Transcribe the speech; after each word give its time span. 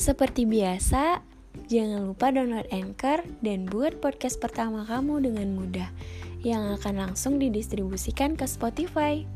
Seperti 0.00 0.48
biasa, 0.48 1.20
jangan 1.68 2.08
lupa 2.08 2.32
download 2.32 2.64
Anchor 2.72 3.20
dan 3.44 3.68
buat 3.68 4.00
podcast 4.00 4.40
pertama 4.40 4.88
kamu 4.88 5.28
dengan 5.28 5.52
mudah 5.52 5.92
yang 6.40 6.72
akan 6.72 7.12
langsung 7.12 7.36
didistribusikan 7.36 8.32
ke 8.32 8.48
Spotify. 8.48 9.28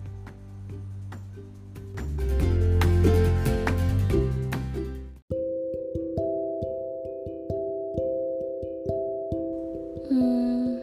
Hmm, 10.08 10.80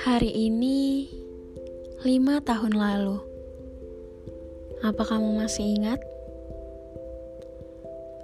hari 0.00 0.32
ini 0.32 1.12
lima 2.08 2.40
tahun 2.40 2.72
lalu. 2.72 3.20
Apa 4.80 5.04
kamu 5.04 5.44
masih 5.44 5.76
ingat? 5.76 6.00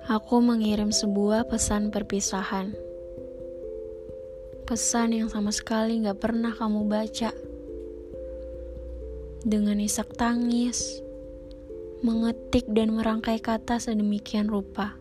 Aku 0.05 0.37
mengirim 0.45 0.93
sebuah 0.93 1.49
pesan 1.49 1.89
perpisahan. 1.89 2.77
Pesan 4.69 5.17
yang 5.17 5.33
sama 5.33 5.49
sekali 5.49 6.05
gak 6.05 6.21
pernah 6.21 6.53
kamu 6.53 6.85
baca. 6.85 7.33
Dengan 9.49 9.81
isak 9.81 10.13
tangis, 10.13 11.01
mengetik 12.05 12.69
dan 12.69 12.93
merangkai 12.93 13.41
kata 13.41 13.81
sedemikian 13.81 14.53
rupa. 14.53 14.93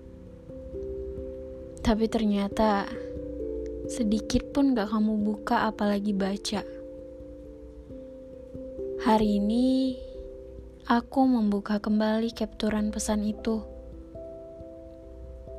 Tapi 1.83 2.07
ternyata 2.07 2.87
sedikit 3.91 4.55
pun 4.55 4.71
gak 4.71 4.87
kamu 4.87 5.19
buka 5.19 5.67
apalagi 5.67 6.15
baca. 6.15 6.63
Hari 9.03 9.29
ini 9.35 9.99
aku 10.87 11.27
membuka 11.27 11.83
kembali 11.83 12.31
capturan 12.31 12.87
pesan 12.87 13.27
itu 13.27 13.72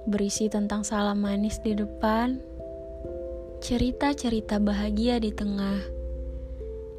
berisi 0.05 0.53
tentang 0.53 0.85
salam 0.85 1.21
manis 1.25 1.57
di 1.65 1.73
depan, 1.73 2.37
cerita-cerita 3.65 4.61
bahagia 4.61 5.17
di 5.17 5.33
tengah, 5.33 5.81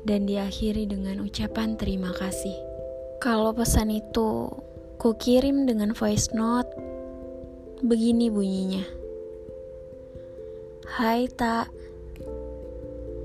dan 0.06 0.26
diakhiri 0.26 0.90
dengan 0.90 1.22
ucapan 1.22 1.78
terima 1.78 2.10
kasih. 2.18 2.54
Kalau 3.22 3.54
pesan 3.54 3.94
itu 3.94 4.50
ku 4.98 5.14
kirim 5.18 5.70
dengan 5.70 5.94
voice 5.94 6.34
note, 6.34 6.70
begini 7.86 8.34
bunyinya. 8.34 8.86
Hai 10.98 11.30
tak, 11.30 11.70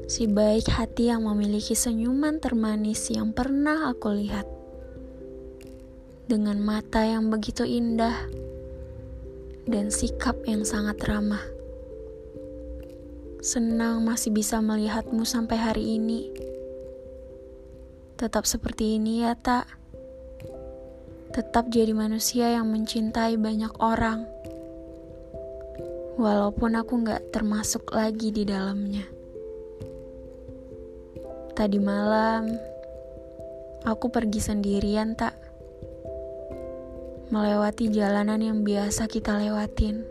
si 0.08 0.28
baik 0.28 0.68
hati 0.68 1.08
yang 1.08 1.24
memiliki 1.24 1.72
senyuman 1.72 2.36
termanis 2.40 3.08
yang 3.12 3.32
pernah 3.32 3.92
aku 3.92 4.12
lihat. 4.12 4.44
Dengan 6.28 6.60
mata 6.62 7.04
yang 7.04 7.32
begitu 7.32 7.66
indah, 7.66 8.14
dan 9.68 9.92
sikap 9.92 10.36
yang 10.48 10.64
sangat 10.64 11.00
ramah. 11.04 11.42
Senang 13.40 14.04
masih 14.04 14.36
bisa 14.36 14.60
melihatmu 14.60 15.24
sampai 15.24 15.56
hari 15.56 15.96
ini. 15.96 16.28
Tetap 18.20 18.44
seperti 18.44 19.00
ini 19.00 19.24
ya, 19.24 19.32
tak. 19.32 19.64
Tetap 21.32 21.72
jadi 21.72 21.96
manusia 21.96 22.52
yang 22.52 22.68
mencintai 22.68 23.40
banyak 23.40 23.72
orang. 23.80 24.28
Walaupun 26.20 26.76
aku 26.76 27.00
gak 27.00 27.32
termasuk 27.32 27.96
lagi 27.96 28.28
di 28.28 28.44
dalamnya. 28.44 29.08
Tadi 31.56 31.80
malam, 31.80 32.44
aku 33.88 34.12
pergi 34.12 34.40
sendirian, 34.44 35.16
tak 35.16 35.39
melewati 37.30 37.86
jalanan 37.94 38.42
yang 38.42 38.58
biasa 38.66 39.06
kita 39.06 39.38
lewatin. 39.38 40.02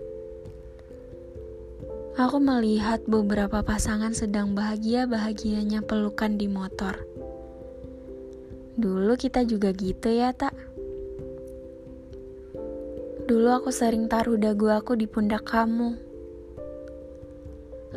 Aku 2.16 2.40
melihat 2.40 3.04
beberapa 3.08 3.60
pasangan 3.64 4.16
sedang 4.16 4.56
bahagia-bahagianya 4.56 5.84
pelukan 5.84 6.36
di 6.36 6.48
motor. 6.48 6.96
Dulu 8.80 9.16
kita 9.20 9.44
juga 9.44 9.76
gitu 9.76 10.08
ya, 10.12 10.32
tak? 10.32 10.56
Dulu 13.28 13.48
aku 13.52 13.72
sering 13.72 14.08
taruh 14.08 14.40
dagu 14.40 14.72
aku 14.72 14.96
di 14.96 15.08
pundak 15.08 15.44
kamu. 15.48 16.00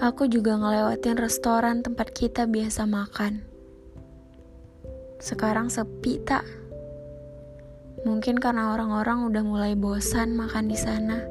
Aku 0.03 0.27
juga 0.27 0.59
ngelewatin 0.59 1.19
restoran 1.19 1.83
tempat 1.87 2.11
kita 2.11 2.47
biasa 2.51 2.87
makan. 2.91 3.43
Sekarang 5.23 5.71
sepi, 5.71 6.19
tak? 6.23 6.62
Mungkin 8.03 8.43
karena 8.43 8.75
orang-orang 8.75 9.31
udah 9.31 9.43
mulai 9.47 9.73
bosan 9.79 10.35
makan 10.35 10.67
di 10.67 10.75
sana. 10.75 11.23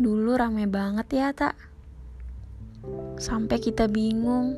Dulu 0.00 0.32
rame 0.40 0.64
banget 0.64 1.08
ya, 1.12 1.28
tak? 1.36 1.52
Sampai 3.20 3.60
kita 3.60 3.84
bingung 3.92 4.56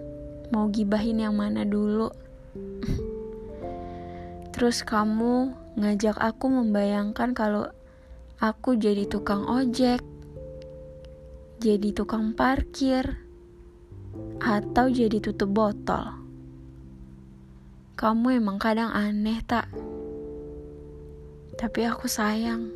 mau 0.54 0.70
gibahin 0.70 1.26
yang 1.26 1.34
mana 1.34 1.66
dulu. 1.66 2.06
Terus 4.54 4.86
kamu 4.86 5.50
ngajak 5.74 6.14
aku 6.22 6.46
membayangkan 6.46 7.34
kalau 7.34 7.66
aku 8.38 8.78
jadi 8.78 9.10
tukang 9.10 9.42
ojek, 9.50 9.98
jadi 11.58 11.90
tukang 11.90 12.30
parkir, 12.38 13.18
atau 14.38 14.86
jadi 14.86 15.18
tutup 15.18 15.50
botol. 15.50 16.14
Kamu 17.98 18.38
emang 18.38 18.62
kadang 18.62 18.94
aneh, 18.94 19.42
tak? 19.42 19.66
Tapi 21.62 21.86
aku 21.86 22.10
sayang. 22.10 22.74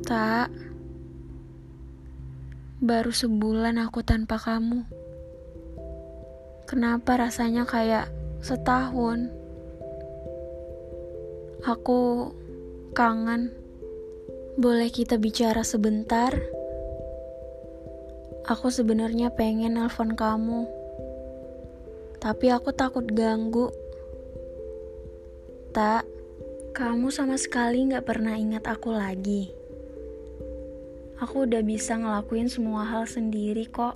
Tak. 0.00 0.48
Baru 2.80 3.12
sebulan 3.12 3.76
aku 3.76 4.00
tanpa 4.00 4.40
kamu. 4.40 4.88
Kenapa 6.64 7.20
rasanya 7.20 7.68
kayak 7.68 8.08
setahun? 8.40 9.28
Aku 11.68 12.32
kangen. 12.96 13.52
Boleh 14.56 14.88
kita 14.88 15.20
bicara 15.20 15.60
sebentar? 15.60 16.32
Aku 18.48 18.72
sebenarnya 18.72 19.36
pengen 19.36 19.76
nelpon 19.76 20.16
kamu. 20.16 20.64
Tapi 22.24 22.48
aku 22.48 22.72
takut 22.72 23.04
ganggu. 23.04 23.68
Tak, 25.70 26.02
kamu 26.74 27.14
sama 27.14 27.38
sekali 27.38 27.86
gak 27.94 28.02
pernah 28.02 28.34
ingat 28.34 28.66
aku 28.66 28.90
lagi. 28.90 29.54
Aku 31.22 31.46
udah 31.46 31.62
bisa 31.62 31.94
ngelakuin 31.94 32.50
semua 32.50 32.82
hal 32.82 33.06
sendiri 33.06 33.70
kok. 33.70 33.94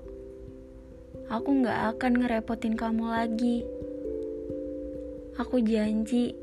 Aku 1.26 1.66
gak 1.66 1.98
akan 1.98 2.22
ngerepotin 2.22 2.78
kamu 2.78 3.10
lagi. 3.10 3.66
Aku 5.34 5.58
janji, 5.66 6.38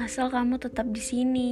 asal 0.00 0.32
kamu 0.32 0.56
tetap 0.56 0.88
di 0.88 1.02
sini. 1.04 1.50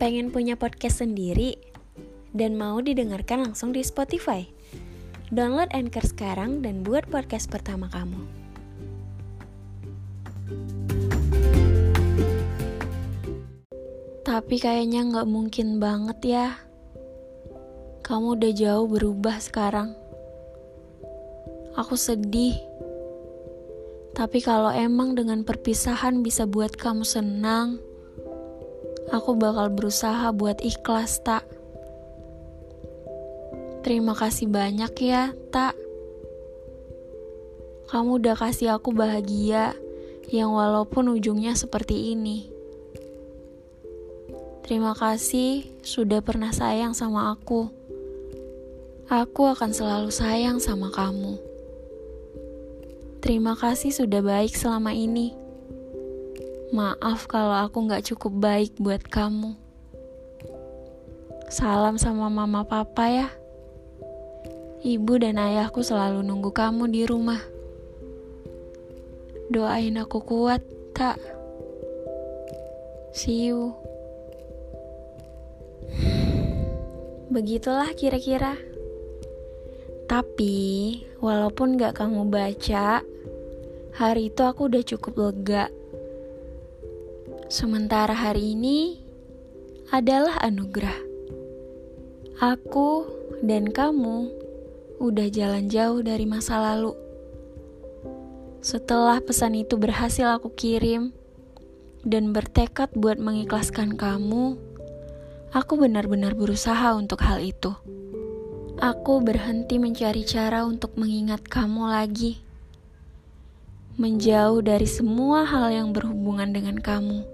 Pengen 0.00 0.32
punya 0.32 0.56
podcast 0.56 1.04
sendiri 1.04 1.60
dan 2.32 2.56
mau 2.56 2.80
didengarkan 2.80 3.52
langsung 3.52 3.76
di 3.76 3.84
Spotify? 3.84 4.59
Download 5.30 5.70
Anchor 5.70 6.02
sekarang 6.02 6.58
dan 6.58 6.82
buat 6.82 7.06
podcast 7.06 7.46
pertama 7.54 7.86
kamu. 7.86 8.18
Tapi 14.26 14.56
kayaknya 14.58 15.06
nggak 15.06 15.30
mungkin 15.30 15.78
banget 15.78 16.18
ya. 16.34 16.58
Kamu 18.02 18.42
udah 18.42 18.52
jauh 18.58 18.90
berubah 18.90 19.38
sekarang. 19.38 19.94
Aku 21.78 21.94
sedih. 21.94 22.58
Tapi 24.18 24.42
kalau 24.42 24.74
emang 24.74 25.14
dengan 25.14 25.46
perpisahan 25.46 26.26
bisa 26.26 26.42
buat 26.42 26.74
kamu 26.74 27.06
senang, 27.06 27.78
aku 29.14 29.38
bakal 29.38 29.70
berusaha 29.70 30.34
buat 30.34 30.58
ikhlas 30.58 31.22
tak. 31.22 31.59
Terima 33.80 34.12
kasih 34.12 34.46
banyak 34.52 34.92
ya, 35.00 35.32
Tak. 35.48 35.72
Kamu 37.90 38.22
udah 38.22 38.38
kasih 38.38 38.78
aku 38.78 38.94
bahagia 38.94 39.74
yang 40.30 40.54
walaupun 40.54 41.10
ujungnya 41.10 41.58
seperti 41.58 42.14
ini. 42.14 42.46
Terima 44.62 44.94
kasih 44.94 45.66
sudah 45.82 46.22
pernah 46.22 46.54
sayang 46.54 46.94
sama 46.94 47.34
aku. 47.34 47.66
Aku 49.10 49.42
akan 49.50 49.74
selalu 49.74 50.14
sayang 50.14 50.62
sama 50.62 50.94
kamu. 50.94 51.34
Terima 53.18 53.58
kasih 53.58 53.90
sudah 53.90 54.22
baik 54.22 54.54
selama 54.54 54.94
ini. 54.94 55.34
Maaf 56.70 57.26
kalau 57.26 57.58
aku 57.58 57.90
gak 57.90 58.06
cukup 58.06 58.38
baik 58.38 58.78
buat 58.78 59.02
kamu. 59.02 59.58
Salam 61.50 61.98
sama 61.98 62.30
mama 62.30 62.62
papa 62.62 63.10
ya. 63.10 63.39
Ibu 64.80 65.20
dan 65.20 65.36
ayahku 65.36 65.84
selalu 65.84 66.24
nunggu 66.24 66.56
kamu 66.56 66.88
di 66.88 67.04
rumah. 67.04 67.36
Doain 69.52 70.00
aku 70.00 70.24
kuat, 70.24 70.64
tak? 70.96 71.20
See 73.12 73.52
you. 73.52 73.76
Begitulah 77.28 77.92
kira-kira. 77.92 78.56
Tapi, 80.08 80.56
walaupun 81.20 81.76
gak 81.76 82.00
kamu 82.00 82.32
baca, 82.32 83.04
hari 84.00 84.32
itu 84.32 84.42
aku 84.48 84.72
udah 84.72 84.80
cukup 84.80 85.28
lega. 85.28 85.68
Sementara 87.52 88.16
hari 88.16 88.56
ini 88.56 88.96
adalah 89.92 90.40
anugerah. 90.40 90.96
Aku 92.40 93.04
dan 93.44 93.68
kamu 93.68 94.39
udah 95.00 95.32
jalan 95.32 95.72
jauh 95.72 96.04
dari 96.04 96.28
masa 96.28 96.60
lalu. 96.60 96.92
Setelah 98.60 99.24
pesan 99.24 99.56
itu 99.56 99.80
berhasil 99.80 100.28
aku 100.28 100.52
kirim 100.52 101.16
dan 102.04 102.36
bertekad 102.36 102.92
buat 102.92 103.16
mengikhlaskan 103.16 103.96
kamu, 103.96 104.60
aku 105.56 105.72
benar-benar 105.80 106.36
berusaha 106.36 106.92
untuk 106.92 107.24
hal 107.24 107.40
itu. 107.40 107.72
Aku 108.76 109.24
berhenti 109.24 109.80
mencari 109.80 110.20
cara 110.28 110.68
untuk 110.68 110.92
mengingat 111.00 111.48
kamu 111.48 111.88
lagi, 111.88 112.44
menjauh 113.96 114.60
dari 114.60 114.84
semua 114.84 115.48
hal 115.48 115.72
yang 115.72 115.96
berhubungan 115.96 116.52
dengan 116.52 116.76
kamu, 116.76 117.24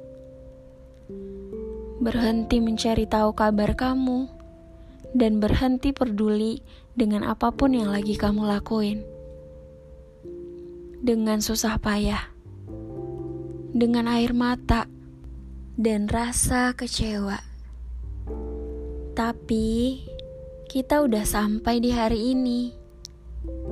berhenti 1.99 2.63
mencari 2.63 3.11
tahu 3.11 3.35
kabar 3.35 3.75
kamu, 3.75 4.36
dan 5.17 5.41
berhenti 5.41 5.97
peduli 5.97 6.61
dengan 6.93 7.25
apa 7.25 7.49
pun 7.49 7.73
yang 7.73 7.89
lagi 7.89 8.21
kamu 8.21 8.45
lakuin 8.45 9.17
dengan 11.07 11.39
susah 11.39 11.79
payah, 11.79 12.35
dengan 13.71 14.11
air 14.11 14.35
mata, 14.35 14.91
dan 15.77 16.09
rasa 16.09 16.73
kecewa. 16.73 17.39
Tapi 19.15 20.03
kita 20.67 21.05
udah 21.07 21.23
sampai 21.23 21.79
di 21.79 21.95
hari 21.95 22.35
ini, 22.35 22.75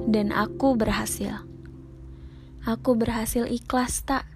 dan 0.06 0.30
aku 0.30 0.78
berhasil. 0.78 1.42
Aku 2.64 2.96
berhasil 2.96 3.50
ikhlas, 3.50 4.06
tak? 4.06 4.30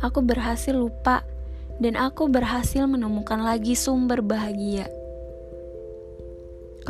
Aku 0.00 0.22
berhasil 0.22 0.72
lupa, 0.72 1.26
dan 1.82 1.98
aku 1.98 2.30
berhasil 2.30 2.86
menemukan 2.86 3.42
lagi 3.42 3.74
sumber 3.74 4.22
bahagia. 4.22 4.99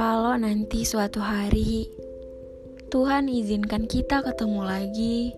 Kalau 0.00 0.32
nanti 0.32 0.88
suatu 0.88 1.20
hari 1.20 1.84
Tuhan 2.88 3.28
izinkan 3.28 3.84
kita 3.84 4.24
ketemu 4.24 4.64
lagi. 4.64 5.36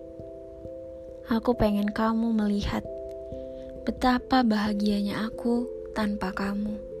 Aku 1.27 1.51
pengen 1.59 1.91
kamu 1.91 2.31
melihat 2.31 2.79
betapa 3.83 4.39
bahagianya 4.39 5.27
aku 5.27 5.67
tanpa 5.91 6.31
kamu. 6.31 6.92